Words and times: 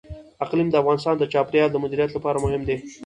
اقلیم 0.43 0.67
د 0.71 0.75
افغانستان 0.81 1.15
د 1.17 1.23
چاپیریال 1.33 1.69
د 1.71 1.77
مدیریت 1.83 2.09
لپاره 2.13 2.41
مهم 2.45 2.61
دي. 2.67 2.77